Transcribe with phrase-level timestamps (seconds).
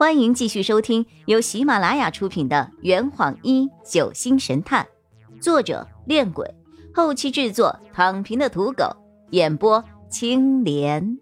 [0.00, 4.88] 欢迎继续收听由喜马拉雅出品的《圆谎一九星神探》，
[5.42, 6.54] 作者：恋鬼，
[6.94, 8.96] 后期制作：躺平的土狗，
[9.32, 11.18] 演播：青莲。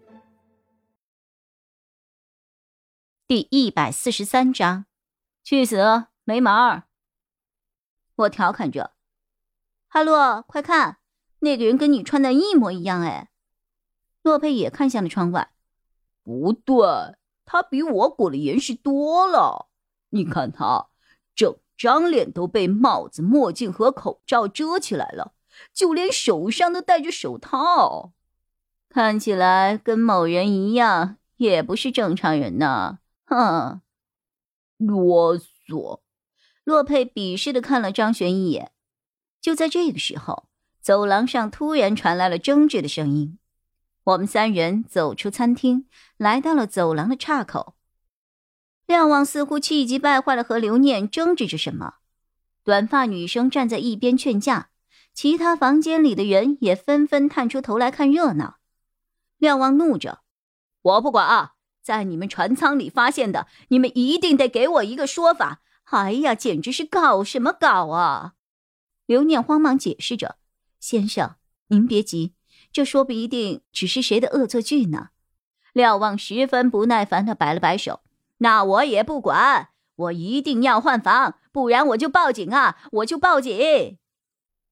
[3.27, 4.85] 第一百四十三章，
[5.43, 6.83] 去死，没门儿！
[8.15, 8.93] 我调侃着
[9.91, 10.99] ：“哈洛，快看，
[11.39, 13.29] 那个人跟你穿的一模一样！”哎，
[14.21, 15.51] 洛佩也看向了窗外，
[16.23, 17.18] 不对。
[17.51, 19.69] 他比我裹了严实多了，
[20.11, 20.89] 你看他，
[21.33, 25.33] 整张脸都被帽子、墨镜和口罩遮起来了，
[25.73, 28.13] 就连手上都戴着手套，
[28.87, 32.99] 看起来跟某人一样，也不是正常人呢。
[33.25, 33.81] 哼，
[34.77, 36.01] 啰嗦！
[36.63, 38.73] 洛佩鄙视的看了张璇一眼。
[39.41, 40.45] 就在这个时候，
[40.79, 43.39] 走廊上突然传来了争执的声音。
[44.09, 45.85] 我们三人走出餐厅，
[46.17, 47.75] 来到了走廊的岔口。
[48.87, 51.95] 廖望似乎气急败坏的，和刘念争执着什么。
[52.63, 54.69] 短发女生站在一边劝架，
[55.13, 58.57] 其他房间里的人也纷纷探出头来看热闹。
[59.37, 60.21] 廖望怒着
[60.81, 61.53] ：“我不管啊，
[61.83, 65.61] 在你们船舱里发现的，你们一定得给我一个说法！
[65.83, 68.33] 哎呀，简直是搞什么搞啊！”
[69.05, 70.37] 刘念慌忙解释着
[70.79, 71.35] ：“先生，
[71.67, 72.33] 您别急。”
[72.71, 75.09] 这说不一定只是谁的恶作剧呢？
[75.73, 78.01] 廖望十分不耐烦的摆了摆手
[78.39, 82.77] ：“那我也不管，我一定要换房，不然我就报警啊！
[82.93, 83.97] 我就报警！”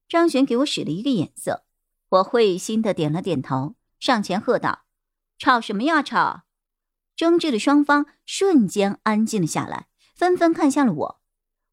[0.08, 1.64] 张璇给我使了一个眼色，
[2.08, 4.84] 我会心的点了点头，上前喝道
[5.38, 6.42] ：“吵什么呀吵！”
[7.14, 11.20] 争执的双方瞬间安静了下来，纷纷看向了我。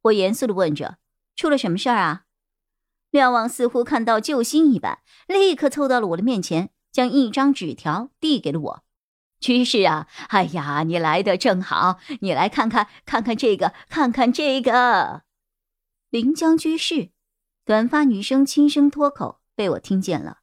[0.01, 0.97] 我严肃的问着
[1.35, 2.24] ：“出了什么事儿啊？”
[3.15, 8.83] 廖望似乎看到救星一般，立刻凑到了我的面前，将一张纸条递给了我。
[9.39, 15.21] 居士啊，哎呀，你来的正好，你来看看，看看这个，看看这个。
[16.09, 17.11] 临江居士，
[17.63, 20.39] 短发女生轻声脱口，被我听见了。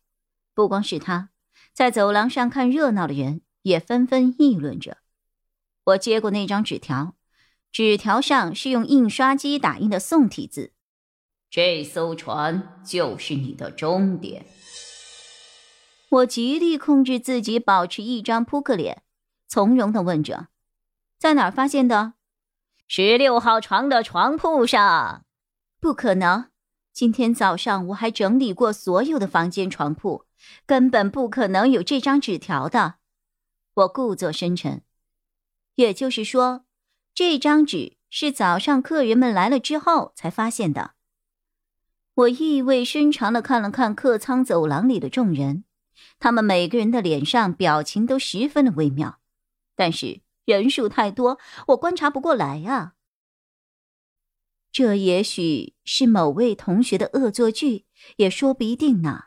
[0.55, 1.29] 不光是她，
[1.75, 4.97] 在走廊上看热闹的人也纷纷议论着。
[5.85, 7.17] 我接过那张纸条，
[7.71, 10.73] 纸条上是用印刷机打印的宋体字。
[11.55, 14.47] 这艘船就是你的终点。
[16.09, 19.03] 我极力控制自己，保持一张扑克脸，
[19.47, 20.49] 从容的问着
[21.21, 22.15] ：“在哪儿发现的
[22.89, 25.27] ？”“十六号床的床铺上。
[25.79, 26.47] ”“不可能！
[26.91, 30.25] 今天早上我还整理过所有的房间床铺，
[30.65, 32.95] 根本不可能有这张纸条的。”
[33.75, 34.81] 我故作深沉。
[35.75, 36.65] 也就是说，
[37.15, 40.95] 这张纸是早上客人们来了之后才发现的。
[42.15, 45.65] 我意味深长的看了看客舱走廊里的众人，
[46.19, 49.19] 他们每个人的脸上表情都十分的微妙，
[49.75, 52.93] 但是人数太多，我观察不过来啊。
[54.71, 57.87] 这也许是某位同学的恶作剧，
[58.17, 59.25] 也说不一定呢。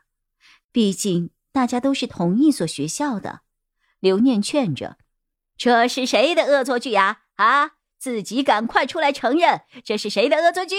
[0.72, 3.42] 毕竟大家都是同一所学校的。
[4.00, 4.98] 刘念劝着
[5.58, 7.22] ：“这是谁的恶作剧呀？
[7.36, 10.76] 啊，自己赶快出来承认，这是谁的恶作剧？”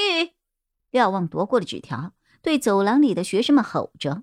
[0.91, 4.22] 廖望夺过了纸条，对走廊里的学生们吼着。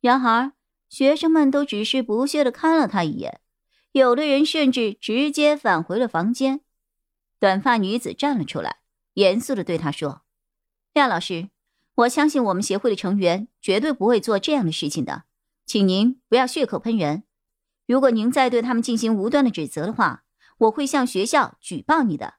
[0.00, 0.52] 然而，
[0.88, 3.40] 学生们都只是不屑的看了他一眼，
[3.92, 6.60] 有的人甚至直接返回了房间。
[7.38, 8.78] 短发女子站了出来，
[9.14, 10.22] 严肃的对他说
[10.94, 11.50] ：“廖老师，
[11.96, 15.24] 我相信我们协会的成员绝对不会做这样的事情的，
[15.66, 17.24] 请您不要血口喷人。
[17.86, 20.24] 如果您再对他们进行无端的指责的话，
[20.58, 22.34] 我会向学校举报你的。”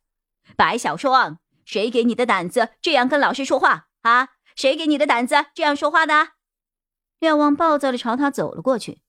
[0.55, 1.39] 白小双。
[1.67, 4.29] 谁给你的胆子这样跟老师说话啊？
[4.55, 6.29] 谁给你的胆子这样说话的？
[7.19, 9.01] 廖望暴躁的朝他走了过去，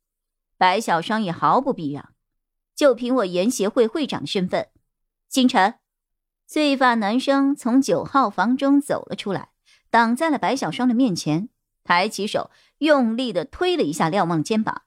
[0.56, 2.12] 白小双也毫不避让。
[2.74, 4.70] 就凭我研协会会长身份，
[5.28, 5.78] 星辰，
[6.48, 9.50] 碎发男生从九号房中走了出来，
[9.88, 11.50] 挡在了白小双的面前，
[11.84, 14.82] 抬起手，用力的推了一下廖望肩膀。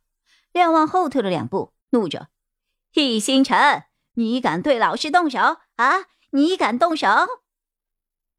[0.52, 2.28] 廖望后退了两步，怒着
[2.96, 5.40] ：“易星辰，你敢对老师动手
[5.78, 6.08] 啊？
[6.32, 7.08] 你敢动手？”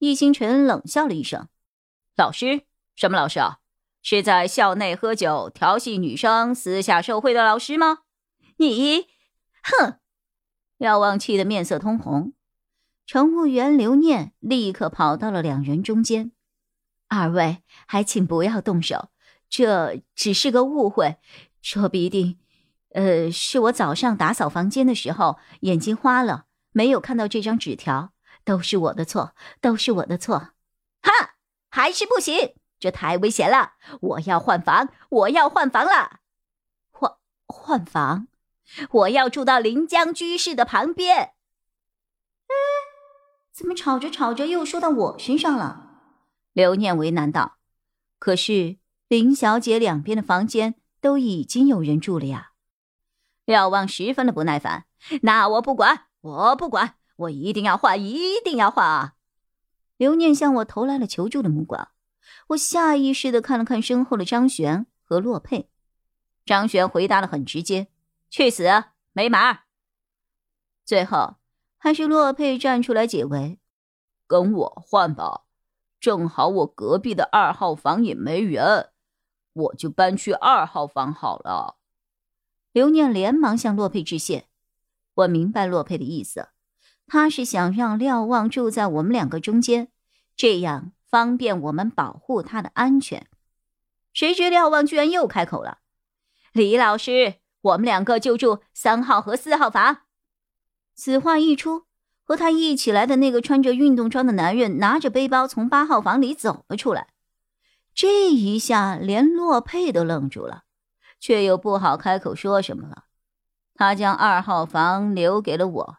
[0.03, 1.47] 易星辰冷笑了一声
[2.19, 2.63] ：“老师？
[2.97, 3.59] 什么老师啊？
[4.03, 7.99] 是在校内喝酒调戏女生、私下受贿的老师吗？
[8.57, 9.07] 你，
[9.63, 10.01] 哼！”
[10.77, 12.33] 廖望气得面色通红。
[13.07, 16.33] 乘务员刘念立刻跑到了两人中间
[17.07, 19.11] ：“二位还请不要动手，
[19.49, 21.19] 这只是个误会，
[21.61, 22.41] 说不定……
[22.95, 28.13] 呃，是我早上打扫房间的时候眼睛花了，没有看到这张纸条。”
[28.45, 30.51] 都是我的错，都是我的错，
[31.03, 31.35] 哈，
[31.71, 36.21] 还是不行，这太危险了，我要换房，我要换房了，
[36.91, 37.13] 换
[37.47, 38.29] 换房，
[38.91, 41.33] 我要住到临江居士的旁边。
[43.53, 46.01] 怎么吵着吵着又说到我身上了？
[46.53, 47.59] 刘念为难道。
[48.19, 48.79] 可是
[49.09, 52.53] 林小姐两边的房间都已经有人住了呀。
[53.45, 54.87] 廖望十分的不耐烦。
[55.23, 59.15] 那我不管，我不管，我一定要换，一定要换啊！
[59.97, 61.89] 刘念向我投来了求助的目光，
[62.49, 65.69] 我下意识的看了看身后的张璇和洛佩。
[66.45, 67.89] 张璇回答的很直接
[68.29, 68.65] ：“去死，
[69.13, 69.59] 没门。”
[70.85, 71.37] 最后
[71.79, 73.61] 还是洛佩站出来解围
[74.27, 75.43] ：“跟我换吧，
[76.01, 78.91] 正好我隔壁的二号房也没人，
[79.53, 81.77] 我就搬去二号房好了。”
[82.73, 84.49] 刘念连忙向洛佩致谢。
[85.15, 86.49] 我明白洛佩的意思，
[87.07, 89.89] 他是想让廖望住在我们两个中间，
[90.37, 93.27] 这样方便我们保护他的安全。
[94.13, 95.79] 谁知廖望居然又开口了
[96.53, 99.99] ：“李老师，我们两个就住三号和四号房。”
[100.95, 101.85] 此话一出，
[102.23, 107.09] 和他一起来的那个穿着运动装的男人拿着背包从八号房里走了出来。
[107.95, 110.65] 这一下，连洛佩都愣住了，
[111.19, 113.05] 却又不好开口说什么了。
[113.75, 115.97] 他将二号房留给了我，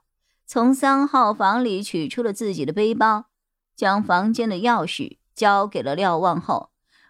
[0.54, 3.26] 从三号房里取出了自己的背包，
[3.76, 6.70] 将房间的钥匙交给了廖望后，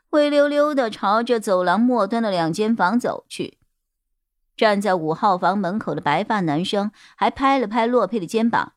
[0.10, 3.58] 灰溜溜的朝着走廊末端的两间房走去。
[4.56, 8.76] 站在五号房门口的白发男生还拍了拍洛佩的肩膀：“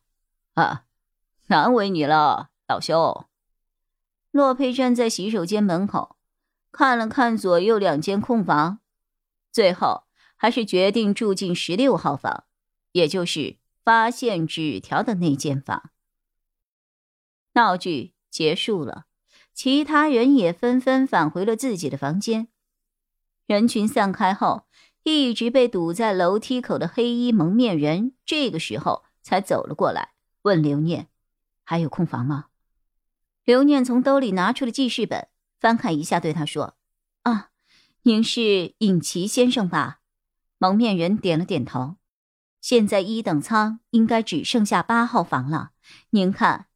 [0.55, 0.83] 啊，
[1.45, 3.25] 难为你了，老兄。”
[4.31, 6.17] 洛佩站在洗手间门口，
[6.73, 8.79] 看了看左右两间空房，
[9.49, 10.03] 最后。
[10.35, 12.43] 还是决定住进十六号房，
[12.91, 13.55] 也就是
[13.87, 15.91] 发现纸条的那间房。
[17.53, 19.05] 闹剧结束了，
[19.53, 22.49] 其他人也纷纷返回了自己的房间。
[23.45, 24.67] 人群散开后，
[25.03, 30.11] 一直被堵在楼梯口的黑衣蒙面人这个时候才走了过来，
[30.41, 31.07] 问刘念
[31.63, 32.47] ：“还有空房吗？”
[33.45, 35.29] 刘念从兜里拿出了记事本，
[35.61, 36.75] 翻看一下，对他说
[37.23, 37.51] ：“啊，
[38.01, 40.01] 您是尹奇先生吧？”
[40.59, 41.95] 蒙面人点了点头。
[42.61, 45.71] 现在一等舱应该只剩下八号房了。
[46.09, 46.67] 您看，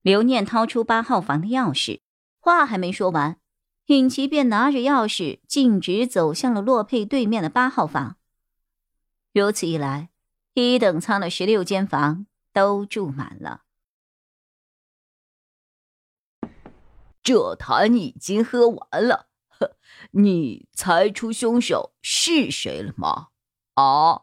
[0.00, 2.00] 刘念掏出八号房的钥匙，
[2.38, 3.38] 话还没说完，
[3.86, 8.16] 尹奇便拿着钥匙径直走向了洛佩对面的八号房。
[9.32, 10.10] 如此一来，
[10.54, 13.62] 一等舱的十六间房都住满了。
[17.22, 19.28] 这坛已经喝完了。
[20.10, 23.28] 你猜出凶手是谁了吗？
[23.74, 24.22] 啊，